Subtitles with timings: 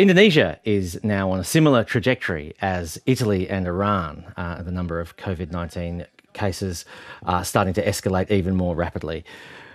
[0.00, 4.32] Indonesia is now on a similar trajectory as Italy and Iran.
[4.34, 6.86] Uh, the number of COVID 19 cases
[7.24, 9.26] are starting to escalate even more rapidly.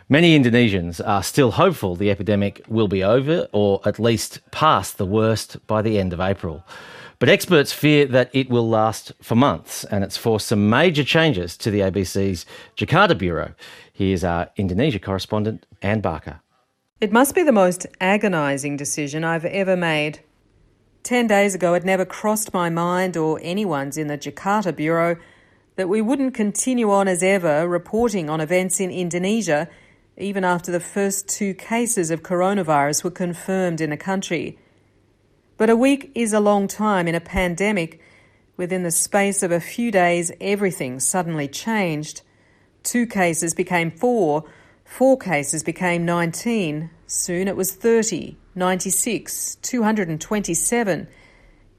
[0.09, 5.05] Many Indonesians are still hopeful the epidemic will be over or at least past the
[5.05, 6.65] worst by the end of April.
[7.19, 11.55] But experts fear that it will last for months and it's forced some major changes
[11.57, 13.53] to the ABC's Jakarta Bureau.
[13.93, 16.41] Here's our Indonesia correspondent, Anne Barker.
[17.01, 20.21] It must be the most agonising decision I've ever made.
[21.03, 25.17] Ten days ago, it never crossed my mind or anyone's in the Jakarta Bureau
[25.75, 29.67] that we wouldn't continue on as ever reporting on events in Indonesia,
[30.15, 34.57] even after the first two cases of coronavirus were confirmed in the country.
[35.57, 37.99] But a week is a long time in a pandemic.
[38.55, 42.21] Within the space of a few days, everything suddenly changed.
[42.83, 44.45] Two cases became four
[44.85, 46.89] Four cases became 19.
[47.07, 51.07] Soon it was 30, 96, 227.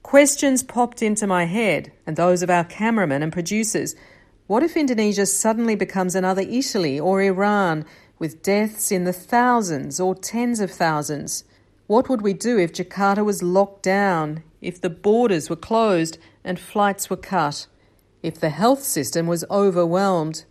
[0.03, 3.95] Questions popped into my head and those of our cameramen and producers.
[4.45, 7.85] What if Indonesia suddenly becomes another Italy or Iran
[8.19, 11.43] with deaths in the thousands or tens of thousands?
[11.87, 16.59] What would we do if Jakarta was locked down, if the borders were closed and
[16.59, 17.67] flights were cut,
[18.21, 20.45] if the health system was overwhelmed?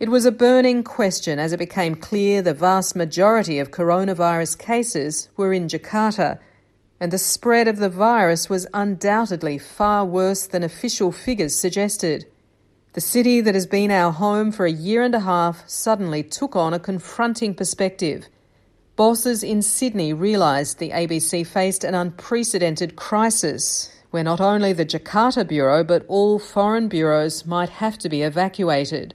[0.00, 5.28] It was a burning question as it became clear the vast majority of coronavirus cases
[5.36, 6.40] were in Jakarta,
[6.98, 12.26] and the spread of the virus was undoubtedly far worse than official figures suggested.
[12.94, 16.56] The city that has been our home for a year and a half suddenly took
[16.56, 18.26] on a confronting perspective.
[18.96, 25.46] Bosses in Sydney realised the ABC faced an unprecedented crisis where not only the Jakarta
[25.46, 29.14] Bureau but all foreign bureaus might have to be evacuated.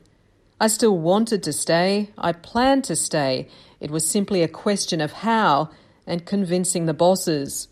[0.62, 2.10] I still wanted to stay.
[2.18, 3.48] I planned to stay.
[3.80, 5.70] It was simply a question of how
[6.06, 7.70] and convincing the bosses.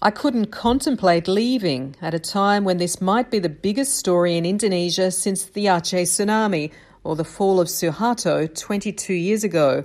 [0.00, 4.46] I couldn't contemplate leaving at a time when this might be the biggest story in
[4.46, 6.72] Indonesia since the Aceh tsunami
[7.04, 9.84] or the fall of Suharto 22 years ago.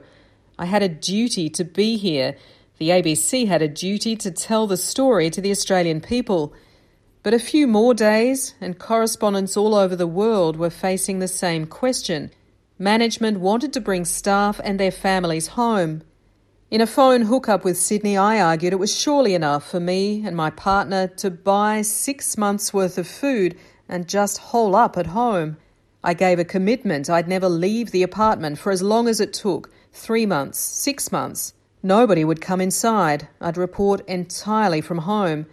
[0.57, 2.37] I had a duty to be here.
[2.77, 6.53] The ABC had a duty to tell the story to the Australian people.
[7.21, 11.65] But a few more days, and correspondents all over the world were facing the same
[11.65, 12.31] question.
[12.77, 16.01] Management wanted to bring staff and their families home.
[16.69, 20.35] In a phone hookup with Sydney, I argued it was surely enough for me and
[20.35, 25.55] my partner to buy six months' worth of food and just hole up at home.
[26.03, 29.71] I gave a commitment I'd never leave the apartment for as long as it took
[29.93, 31.53] three months, six months.
[31.81, 33.29] Nobody would come inside.
[33.39, 35.45] I'd report entirely from home.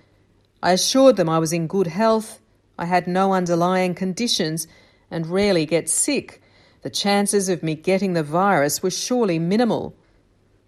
[0.61, 2.41] I assured them I was in good health,
[2.77, 4.67] I had no underlying conditions,
[5.09, 6.42] and rarely get sick
[6.83, 9.95] the chances of me getting the virus were surely minimal.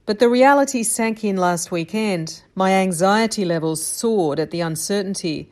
[0.07, 2.43] But the reality sank in last weekend.
[2.55, 5.51] My anxiety levels soared at the uncertainty.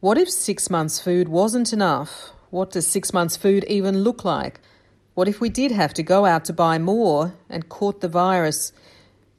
[0.00, 2.30] What if six months' food wasn't enough?
[2.50, 4.60] What does six months' food even look like?
[5.14, 8.72] What if we did have to go out to buy more and caught the virus?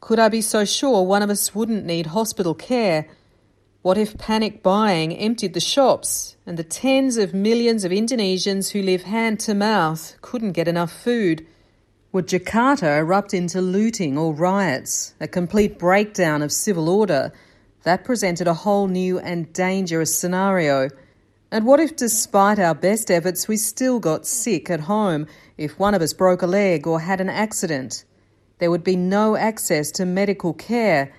[0.01, 3.07] Could I be so sure one of us wouldn't need hospital care?
[3.85, 8.81] What if panic buying emptied the shops and the tens of millions of Indonesians who
[8.81, 11.45] live hand to mouth couldn't get enough food?
[12.11, 17.31] Would Jakarta erupt into looting or riots, a complete breakdown of civil order?
[17.83, 20.89] That presented a whole new and dangerous scenario.
[21.51, 25.27] And what if, despite our best efforts, we still got sick at home
[25.59, 28.03] if one of us broke a leg or had an accident?
[28.57, 31.13] There would be no access to medical care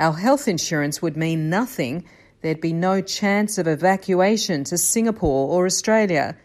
[0.00, 2.04] our health insurance would mean nothing.
[2.40, 6.36] There'd be no chance of evacuation to Singapore or Australia.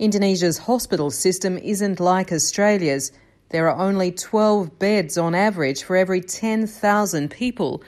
[0.00, 3.12] Indonesia's hospital system isn't like Australia's.
[3.50, 7.84] There are only 12 beds on average for every 10,000 people.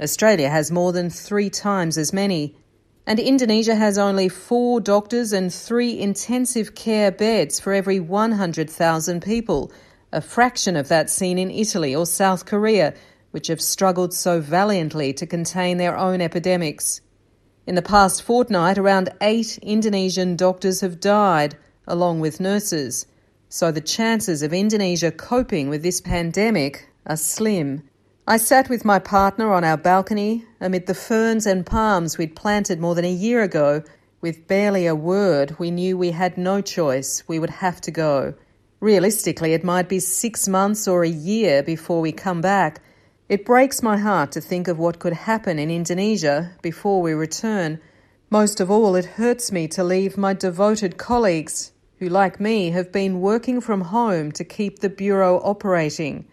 [0.00, 2.56] Australia has more than three times as many.
[3.06, 9.72] And Indonesia has only four doctors and three intensive care beds for every 100,000 people,
[10.10, 12.94] a fraction of that seen in Italy or South Korea,
[13.30, 17.00] which have struggled so valiantly to contain their own epidemics.
[17.66, 21.56] In the past fortnight, around eight Indonesian doctors have died,
[21.86, 23.06] along with nurses.
[23.48, 27.82] So the chances of Indonesia coping with this pandemic are slim.
[28.26, 32.78] I sat with my partner on our balcony amid the ferns and palms we'd planted
[32.78, 33.82] more than a year ago.
[34.20, 37.24] With barely a word, we knew we had no choice.
[37.26, 38.34] We would have to go.
[38.78, 42.80] Realistically, it might be six months or a year before we come back,
[43.30, 47.78] it breaks my heart to think of what could happen in Indonesia before we return.
[48.28, 52.90] Most of all, it hurts me to leave my devoted colleagues, who, like me, have
[52.90, 56.24] been working from home to keep the Bureau operating,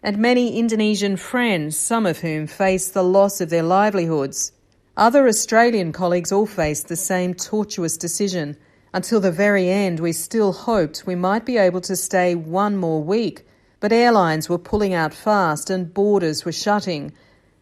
[0.00, 4.52] and many Indonesian friends, some of whom face the loss of their livelihoods.
[4.96, 8.56] Other Australian colleagues all faced the same tortuous decision.
[8.92, 13.02] Until the very end, we still hoped we might be able to stay one more
[13.02, 13.44] week,
[13.84, 17.12] but airlines were pulling out fast and borders were shutting.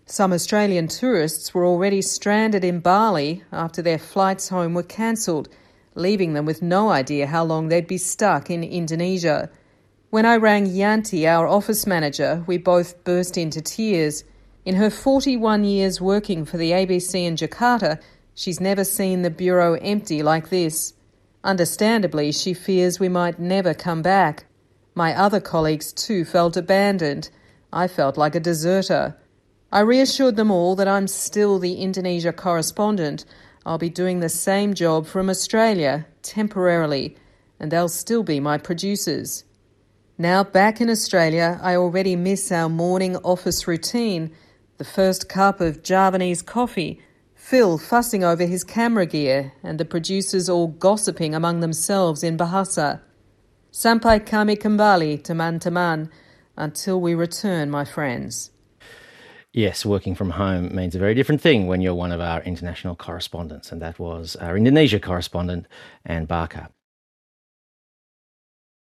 [0.07, 5.49] Some Australian tourists were already stranded in Bali after their flights home were cancelled,
[5.97, 9.51] leaving them with no idea how long they'd be stuck in Indonesia.
[10.11, 14.23] When I rang Yanti, our office manager, we both burst into tears.
[14.65, 18.01] In her 41 years working for the ABC in Jakarta,
[18.33, 20.95] she's never seen the bureau empty like this.
[21.43, 24.45] Understandably, she fears we might never come back.
[24.95, 27.31] My other colleagues too felt abandoned.
[27.73, 29.17] I felt like a deserter.
[29.73, 33.25] I reassured them all that I'm still the Indonesia correspondent.
[33.65, 37.17] I'll be doing the same job from Australia, temporarily,
[37.59, 39.45] and they'll still be my producers.
[40.19, 44.31] Now back in Australia, I already miss our morning office routine
[44.79, 47.01] the first cup of Javanese coffee,
[47.35, 53.01] Phil fussing over his camera gear, and the producers all gossiping among themselves in Bahasa.
[53.73, 56.13] Sampai kami kembali, teman-teman,
[56.61, 58.53] until we return, my friends.
[59.57, 62.93] Yes, working from home means a very different thing when you're one of our international
[62.95, 65.65] correspondents, and that was our Indonesia correspondent,
[66.05, 66.69] Anne Barker.